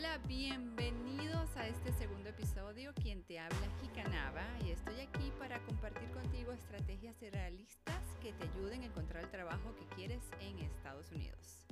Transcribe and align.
Hola, 0.00 0.16
bienvenidos 0.26 1.54
a 1.58 1.68
este 1.68 1.92
segundo 1.92 2.30
episodio. 2.30 2.94
Quien 2.94 3.22
te 3.22 3.38
habla 3.38 3.68
Jicanava 3.82 4.46
y 4.64 4.70
estoy 4.70 4.98
aquí 4.98 5.30
para 5.38 5.62
compartir 5.66 6.10
contigo 6.12 6.52
estrategias 6.52 7.20
realistas 7.20 8.02
que 8.22 8.32
te 8.32 8.44
ayuden 8.44 8.82
a 8.82 8.86
encontrar 8.86 9.24
el 9.24 9.30
trabajo 9.30 9.76
que 9.76 9.84
quieres 9.94 10.22
en 10.40 10.58
Estados 10.60 11.12
Unidos. 11.12 11.66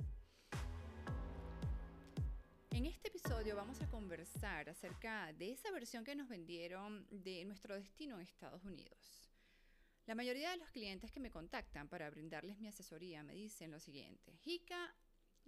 En 2.69 2.85
este 2.85 3.07
episodio 3.07 3.55
vamos 3.55 3.81
a 3.81 3.89
conversar 3.89 4.69
acerca 4.69 5.33
de 5.33 5.53
esa 5.53 5.71
versión 5.71 6.03
que 6.03 6.13
nos 6.13 6.29
vendieron 6.29 7.07
de 7.09 7.43
nuestro 7.45 7.73
destino 7.73 8.13
en 8.17 8.21
Estados 8.21 8.63
Unidos. 8.63 9.27
La 10.05 10.13
mayoría 10.13 10.51
de 10.51 10.57
los 10.57 10.69
clientes 10.69 11.11
que 11.11 11.19
me 11.19 11.31
contactan 11.31 11.87
para 11.89 12.11
brindarles 12.11 12.59
mi 12.59 12.67
asesoría 12.67 13.23
me 13.23 13.33
dicen 13.33 13.71
lo 13.71 13.79
siguiente, 13.79 14.37
Jica, 14.37 14.93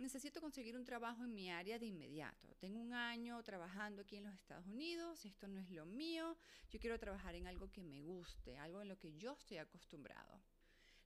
necesito 0.01 0.41
conseguir 0.41 0.75
un 0.75 0.83
trabajo 0.83 1.23
en 1.23 1.33
mi 1.33 1.49
área 1.49 1.79
de 1.79 1.85
inmediato. 1.85 2.53
Tengo 2.59 2.79
un 2.79 2.93
año 2.93 3.41
trabajando 3.43 4.01
aquí 4.01 4.17
en 4.17 4.25
los 4.25 4.33
Estados 4.33 4.65
Unidos, 4.67 5.23
esto 5.25 5.47
no 5.47 5.59
es 5.59 5.69
lo 5.69 5.85
mío, 5.85 6.37
yo 6.69 6.79
quiero 6.79 6.99
trabajar 6.99 7.35
en 7.35 7.47
algo 7.47 7.71
que 7.71 7.83
me 7.83 8.01
guste, 8.01 8.57
algo 8.57 8.81
en 8.81 8.89
lo 8.89 8.97
que 8.97 9.13
yo 9.13 9.33
estoy 9.33 9.57
acostumbrado. 9.57 10.41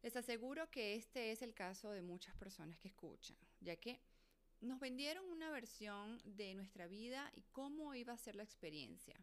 Les 0.01 0.15
aseguro 0.15 0.69
que 0.69 0.95
este 0.95 1.31
es 1.31 1.41
el 1.41 1.53
caso 1.53 1.91
de 1.91 2.01
muchas 2.01 2.35
personas 2.35 2.79
que 2.79 2.87
escuchan, 2.87 3.37
ya 3.59 3.75
que 3.75 3.99
nos 4.61 4.79
vendieron 4.79 5.25
una 5.29 5.49
versión 5.49 6.21
de 6.23 6.55
nuestra 6.55 6.87
vida 6.87 7.31
y 7.35 7.41
cómo 7.51 7.93
iba 7.95 8.13
a 8.13 8.17
ser 8.17 8.35
la 8.35 8.43
experiencia. 8.43 9.15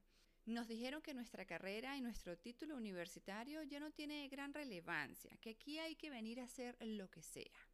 Nos 0.45 0.67
dijeron 0.67 1.01
que 1.01 1.15
nuestra 1.15 1.45
carrera 1.47 1.97
y 1.97 2.01
nuestro 2.01 2.37
título 2.37 2.77
universitario 2.77 3.63
ya 3.63 3.79
no 3.79 3.93
tiene 3.93 4.29
gran 4.29 4.53
relevancia, 4.53 5.37
que 5.41 5.51
aquí 5.51 5.79
hay 5.79 5.95
que 5.95 6.11
venir 6.11 6.41
a 6.41 6.45
hacer 6.45 6.77
lo 6.81 7.09
que 7.09 7.23
sea. 7.23 7.72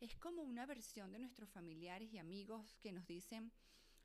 Es 0.00 0.16
como 0.16 0.42
una 0.42 0.64
versión 0.64 1.12
de 1.12 1.18
nuestros 1.18 1.50
familiares 1.50 2.10
y 2.10 2.16
amigos 2.16 2.74
que 2.80 2.90
nos 2.90 3.06
dicen, 3.06 3.52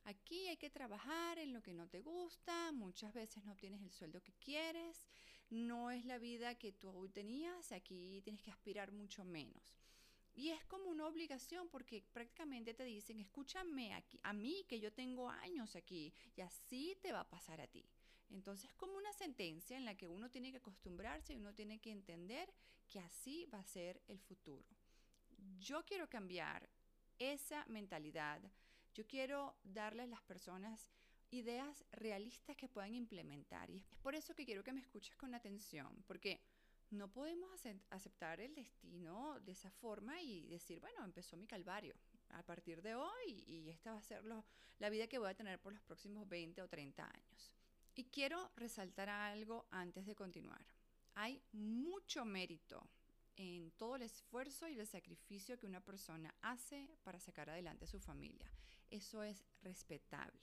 aquí 0.03 0.49
hay 0.49 0.58
que 0.58 0.70
trabajar 0.70 1.40
en 1.40 1.53
lo 1.53 1.63
que 1.63 1.73
no 1.73 1.88
te 1.88 2.02
gusta, 2.02 2.73
muchas 2.73 3.13
veces 3.13 3.45
no 3.45 3.53
obtienes 3.53 3.81
el 3.81 3.92
sueldo 3.92 4.22
que 4.22 4.34
quieres, 4.34 5.06
no 5.50 5.92
es 5.92 6.03
la 6.03 6.17
vida 6.17 6.56
que 6.56 6.73
tú 6.73 7.08
tenías, 7.14 7.72
aquí 7.72 8.19
tienes 8.25 8.42
que 8.42 8.52
aspirar 8.52 8.92
mucho 8.92 9.23
menos. 9.23 9.78
Y 10.34 10.50
es 10.50 10.66
como 10.66 10.89
una 10.89 11.08
obligación 11.08 11.69
porque 11.69 12.03
prácticamente 12.12 12.73
te 12.73 12.84
dicen, 12.84 13.22
escúchame 13.22 13.94
aquí, 13.94 14.19
a 14.23 14.34
mí 14.34 14.66
que 14.67 14.81
yo 14.81 14.91
tengo 14.91 15.30
años 15.30 15.78
aquí 15.78 16.14
y 16.36 16.41
así 16.41 16.97
te 17.02 17.14
va 17.14 17.22
a 17.22 17.30
pasar 17.30 17.62
a 17.62 17.67
ti. 17.67 17.86
Entonces 18.31 18.69
es 18.69 18.75
como 18.75 18.97
una 18.97 19.14
sentencia 19.14 19.78
en 19.78 19.86
la 19.86 19.95
que 19.95 20.09
uno 20.09 20.30
tiene 20.30 20.52
que 20.52 20.58
acostumbrarse 20.58 21.31
y 21.31 21.38
uno 21.38 21.53
tiene 21.53 21.80
que 21.80 21.91
entender 21.91 22.53
que 22.89 23.00
así 23.00 23.45
va 23.45 23.59
a 23.59 23.64
ser 23.64 24.02
el 24.08 24.19
futuro. 24.19 24.67
Yo 25.58 25.83
quiero 25.86 26.09
cambiar 26.09 26.69
esa 27.19 27.66
mentalidad. 27.67 28.41
Yo 28.94 29.05
quiero 29.08 29.55
darle 29.64 30.03
a 30.03 30.08
las 30.08 30.22
personas 30.22 30.91
ideas 31.31 31.83
realistas 31.91 32.55
que 32.55 32.69
puedan 32.69 32.95
implementar. 32.95 33.69
Y 33.69 33.78
es 33.78 33.97
por 34.00 34.16
eso 34.16 34.36
que 34.36 34.45
quiero 34.45 34.63
que 34.63 34.73
me 34.73 34.81
escuches 34.81 35.16
con 35.16 35.33
atención, 35.33 36.03
porque 36.08 36.41
no 36.91 37.11
podemos 37.11 37.66
aceptar 37.89 38.39
el 38.39 38.56
destino 38.56 39.39
de 39.41 39.52
esa 39.52 39.69
forma 39.72 40.22
y 40.22 40.47
decir, 40.47 40.80
bueno, 40.80 41.03
empezó 41.03 41.36
mi 41.36 41.47
calvario 41.47 41.95
a 42.30 42.44
partir 42.44 42.81
de 42.81 42.95
hoy 42.95 43.44
y 43.47 43.69
esta 43.69 43.91
va 43.91 44.00
a 44.00 44.03
ser 44.03 44.23
la 44.23 44.89
vida 44.89 45.08
que 45.08 45.17
voy 45.17 45.30
a 45.30 45.36
tener 45.36 45.59
por 45.59 45.73
los 45.73 45.81
próximos 45.81 46.28
20 46.28 46.61
o 46.61 46.67
30 46.67 47.06
años. 47.06 47.52
Y 47.95 48.06
quiero 48.06 48.52
resaltar 48.56 49.09
algo 49.09 49.67
antes 49.72 50.06
de 50.06 50.16
continuar. 50.16 50.66
Hay 51.16 51.41
mucho 51.53 52.25
mérito 52.25 52.88
en 53.38 53.72
todo 53.72 53.95
el 53.95 54.03
esfuerzo 54.03 54.67
y 54.67 54.80
el 54.80 54.88
sacrificio 54.88 55.58
que 55.58 55.67
una 55.67 55.81
persona 55.81 56.33
hace 56.41 56.89
para 57.03 57.19
sacar 57.19 57.50
adelante 57.50 57.86
a 57.86 57.88
su 57.88 58.00
familia. 58.00 58.50
Eso 58.89 59.23
es 59.23 59.44
respetable. 59.61 60.39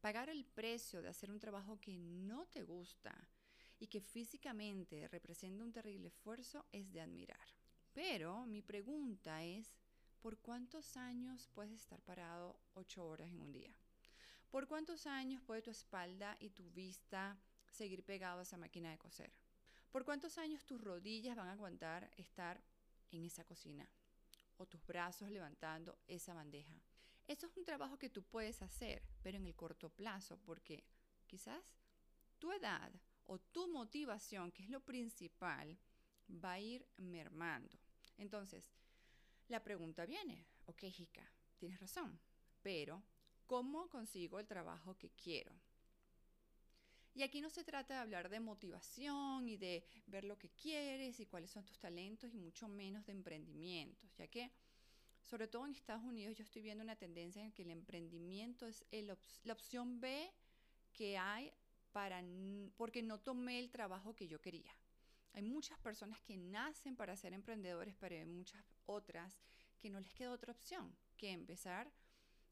Pagar 0.00 0.28
el 0.28 0.44
precio 0.44 1.02
de 1.02 1.08
hacer 1.08 1.30
un 1.30 1.40
trabajo 1.40 1.80
que 1.80 1.96
no 1.98 2.46
te 2.46 2.62
gusta 2.62 3.14
y 3.78 3.86
que 3.86 4.00
físicamente 4.00 5.08
representa 5.08 5.64
un 5.64 5.72
terrible 5.72 6.08
esfuerzo 6.08 6.66
es 6.72 6.92
de 6.92 7.00
admirar. 7.00 7.46
Pero 7.92 8.46
mi 8.46 8.62
pregunta 8.62 9.44
es, 9.44 9.76
¿por 10.20 10.38
cuántos 10.38 10.96
años 10.96 11.48
puedes 11.54 11.72
estar 11.72 12.00
parado 12.02 12.58
ocho 12.74 13.06
horas 13.06 13.28
en 13.28 13.40
un 13.40 13.52
día? 13.52 13.72
¿Por 14.50 14.66
cuántos 14.66 15.06
años 15.06 15.42
puede 15.42 15.62
tu 15.62 15.70
espalda 15.70 16.36
y 16.40 16.50
tu 16.50 16.70
vista 16.70 17.36
seguir 17.70 18.04
pegado 18.04 18.40
a 18.40 18.42
esa 18.42 18.56
máquina 18.56 18.90
de 18.90 18.98
coser? 18.98 19.30
¿Por 19.90 20.04
cuántos 20.04 20.36
años 20.38 20.64
tus 20.64 20.80
rodillas 20.80 21.36
van 21.36 21.48
a 21.48 21.52
aguantar 21.52 22.10
estar 22.16 22.62
en 23.10 23.24
esa 23.24 23.44
cocina? 23.44 23.88
O 24.58 24.66
tus 24.66 24.84
brazos 24.86 25.30
levantando 25.30 25.98
esa 26.06 26.34
bandeja. 26.34 26.74
Eso 27.26 27.46
es 27.46 27.56
un 27.56 27.64
trabajo 27.64 27.98
que 27.98 28.10
tú 28.10 28.22
puedes 28.22 28.60
hacer, 28.62 29.02
pero 29.22 29.38
en 29.38 29.46
el 29.46 29.54
corto 29.54 29.90
plazo, 29.90 30.38
porque 30.44 30.84
quizás 31.26 31.74
tu 32.38 32.52
edad 32.52 32.92
o 33.26 33.38
tu 33.38 33.68
motivación, 33.68 34.50
que 34.52 34.62
es 34.62 34.70
lo 34.70 34.80
principal, 34.80 35.78
va 36.28 36.52
a 36.52 36.60
ir 36.60 36.86
mermando. 36.96 37.78
Entonces, 38.16 38.70
la 39.48 39.62
pregunta 39.62 40.06
viene, 40.06 40.46
ok, 40.66 40.84
Jica, 40.84 41.30
tienes 41.56 41.80
razón, 41.80 42.18
pero 42.62 43.02
¿cómo 43.46 43.88
consigo 43.88 44.38
el 44.38 44.46
trabajo 44.46 44.96
que 44.98 45.10
quiero? 45.10 45.52
Y 47.14 47.22
aquí 47.22 47.40
no 47.40 47.50
se 47.50 47.64
trata 47.64 47.94
de 47.94 48.00
hablar 48.00 48.28
de 48.28 48.40
motivación 48.40 49.48
y 49.48 49.56
de 49.56 49.84
ver 50.06 50.24
lo 50.24 50.38
que 50.38 50.50
quieres 50.50 51.18
y 51.18 51.26
cuáles 51.26 51.50
son 51.50 51.64
tus 51.64 51.78
talentos 51.78 52.32
y 52.32 52.38
mucho 52.38 52.68
menos 52.68 53.04
de 53.06 53.12
emprendimientos, 53.12 54.14
ya 54.16 54.28
que 54.28 54.52
sobre 55.24 55.48
todo 55.48 55.66
en 55.66 55.74
Estados 55.74 56.04
Unidos 56.04 56.36
yo 56.36 56.44
estoy 56.44 56.62
viendo 56.62 56.82
una 56.82 56.96
tendencia 56.96 57.42
en 57.42 57.52
que 57.52 57.62
el 57.62 57.70
emprendimiento 57.70 58.66
es 58.66 58.84
la 59.44 59.52
opción 59.52 60.00
B 60.00 60.32
que 60.92 61.18
hay 61.18 61.52
para 61.92 62.22
porque 62.76 63.02
no 63.02 63.18
tomé 63.18 63.58
el 63.58 63.70
trabajo 63.70 64.14
que 64.14 64.28
yo 64.28 64.40
quería. 64.40 64.72
Hay 65.32 65.42
muchas 65.42 65.78
personas 65.80 66.20
que 66.22 66.36
nacen 66.36 66.96
para 66.96 67.16
ser 67.16 67.32
emprendedores, 67.32 67.94
pero 67.96 68.16
hay 68.16 68.24
muchas 68.24 68.64
otras 68.86 69.38
que 69.78 69.90
no 69.90 70.00
les 70.00 70.12
queda 70.14 70.32
otra 70.32 70.52
opción 70.52 70.96
que 71.16 71.30
empezar 71.30 71.92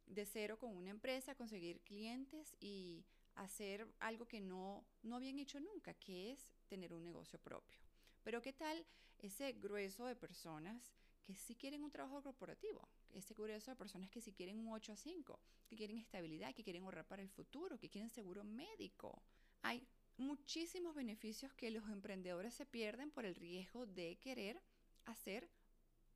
de 0.07 0.25
cero 0.25 0.59
con 0.59 0.77
una 0.77 0.91
empresa, 0.91 1.35
conseguir 1.35 1.81
clientes 1.81 2.55
y 2.61 3.05
hacer 3.37 3.87
algo 4.01 4.27
que 4.27 4.41
no, 4.41 4.85
no 5.03 5.17
habían 5.17 5.39
hecho 5.39 5.61
nunca, 5.61 5.95
que 5.95 6.33
es 6.33 6.51
tener 6.69 6.93
un 6.93 7.05
negocio 7.05 7.39
propio. 7.39 7.79
Pero 8.23 8.43
¿qué 8.43 8.53
tal 8.53 8.85
ese 9.19 9.53
grueso 9.53 10.07
de 10.07 10.17
personas 10.17 10.93
que 11.23 11.35
sí 11.35 11.55
quieren 11.55 11.85
un 11.85 11.91
trabajo 11.91 12.23
corporativo? 12.23 12.89
Ese 13.11 13.35
grueso 13.35 13.71
de 13.71 13.77
personas 13.77 14.11
que 14.11 14.21
sí 14.21 14.33
quieren 14.33 14.59
un 14.59 14.73
8 14.73 14.93
a 14.93 14.97
5, 14.97 15.41
que 15.69 15.77
quieren 15.77 15.99
estabilidad, 15.99 16.55
que 16.55 16.65
quieren 16.65 16.83
ahorrar 16.83 17.07
para 17.07 17.23
el 17.23 17.29
futuro, 17.29 17.79
que 17.79 17.89
quieren 17.89 18.11
seguro 18.11 18.43
médico. 18.43 19.23
Hay 19.63 19.87
muchísimos 20.17 20.95
beneficios 20.95 21.53
que 21.55 21.71
los 21.71 21.89
emprendedores 21.89 22.55
se 22.55 22.67
pierden 22.67 23.11
por 23.11 23.27
el 23.27 23.35
riesgo 23.35 23.87
de 23.87 24.17
querer 24.17 24.61
hacer 25.05 25.49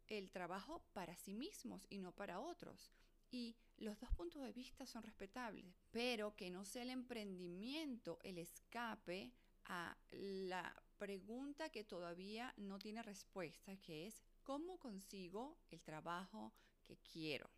el 0.08 0.31
trabajo 0.31 0.82
para 0.92 1.16
sí 1.16 1.34
mismos 1.34 1.87
y 1.88 1.98
no 1.98 2.12
para 2.12 2.41
otros 2.41 2.91
y 3.31 3.57
los 3.77 3.99
dos 3.99 4.13
puntos 4.13 4.43
de 4.43 4.53
vista 4.53 4.87
son 4.87 5.03
respetables, 5.03 5.67
pero 5.91 6.37
que 6.37 6.51
no 6.51 6.65
sea 6.65 6.83
el 6.83 6.91
emprendimiento 6.91 8.19
el 8.23 8.39
escape 8.39 9.33
a 9.67 9.97
la 10.11 10.75
pregunta 10.99 11.71
que 11.71 11.85
todavía 11.85 12.53
no 12.57 12.79
tiene 12.79 13.03
respuesta, 13.03 13.77
que 13.77 14.07
es 14.07 14.23
¿cómo 14.43 14.79
consigo 14.79 15.57
el 15.71 15.81
trabajo 15.83 16.53
que 16.85 16.99
quiero? 16.99 17.49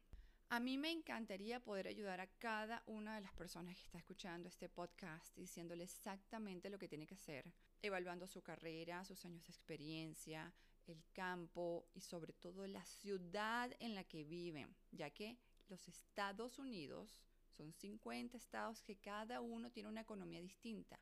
A 0.50 0.60
mí 0.60 0.77
me 0.77 0.91
encantaría 0.91 1.65
poder 1.65 1.89
ayudar 1.89 2.21
a 2.21 2.27
cada 2.27 2.83
una 2.87 3.15
de 3.15 3.22
las 3.22 3.33
personas 3.33 3.75
que 3.75 3.83
está 3.84 3.97
escuchando 3.97 4.50
este 4.50 4.69
podcast 4.69 5.34
diciéndole 5.34 5.84
exactamente 5.84 6.69
lo 6.69 6.78
que 6.78 6.89
tiene 6.89 7.06
que 7.06 7.15
hacer, 7.15 7.50
evaluando 7.81 8.27
su 8.27 8.43
carrera, 8.43 9.03
sus 9.06 9.25
años 9.25 9.43
de 9.47 9.50
experiencia, 9.50 10.53
el 10.87 11.03
campo 11.12 11.87
y 11.94 12.03
sobre 12.03 12.34
todo 12.34 12.66
la 12.66 12.84
ciudad 12.84 13.75
en 13.81 13.94
la 13.94 14.04
que 14.04 14.25
viven, 14.25 14.77
ya 14.91 15.09
que 15.09 15.39
los 15.68 15.88
Estados 15.88 16.58
Unidos 16.58 17.20
son 17.56 17.72
50 17.72 18.36
estados 18.36 18.82
que 18.82 18.97
cada 18.97 19.41
uno 19.41 19.70
tiene 19.70 19.88
una 19.88 20.00
economía 20.00 20.41
distinta. 20.41 20.98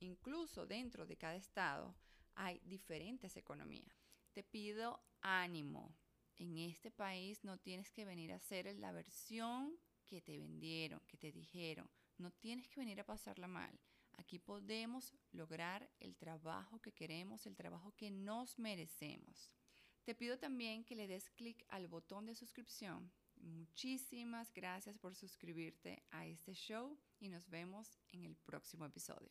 Incluso 0.00 0.66
dentro 0.66 1.06
de 1.06 1.16
cada 1.16 1.36
estado 1.36 1.94
hay 2.34 2.60
diferentes 2.64 3.36
economías. 3.36 4.04
Te 4.32 4.42
pido 4.42 5.00
ánimo. 5.20 5.94
En 6.36 6.58
este 6.58 6.90
país 6.90 7.44
no 7.44 7.58
tienes 7.58 7.90
que 7.90 8.04
venir 8.04 8.32
a 8.32 8.36
hacer 8.36 8.74
la 8.76 8.92
versión 8.92 9.78
que 10.04 10.20
te 10.20 10.38
vendieron, 10.38 11.00
que 11.06 11.16
te 11.16 11.32
dijeron. 11.32 11.88
No 12.18 12.32
tienes 12.32 12.68
que 12.68 12.80
venir 12.80 13.00
a 13.00 13.06
pasarla 13.06 13.46
mal. 13.46 13.78
Aquí 14.16 14.38
podemos 14.38 15.12
lograr 15.32 15.90
el 16.00 16.16
trabajo 16.16 16.80
que 16.80 16.92
queremos, 16.92 17.46
el 17.46 17.56
trabajo 17.56 17.92
que 17.96 18.10
nos 18.10 18.58
merecemos. 18.58 19.50
Te 20.04 20.14
pido 20.14 20.38
también 20.38 20.84
que 20.84 20.94
le 20.94 21.08
des 21.08 21.30
clic 21.30 21.64
al 21.68 21.88
botón 21.88 22.26
de 22.26 22.34
suscripción 22.34 23.10
Muchísimas 23.44 24.52
gracias 24.54 24.98
por 24.98 25.14
suscribirte 25.14 26.02
a 26.10 26.26
este 26.26 26.54
show 26.54 26.98
y 27.18 27.28
nos 27.28 27.48
vemos 27.48 27.98
en 28.12 28.24
el 28.24 28.36
próximo 28.36 28.86
episodio. 28.86 29.30